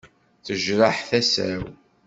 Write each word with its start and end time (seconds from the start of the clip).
Tejreḥ 0.45 0.97
tasa-w. 1.09 1.63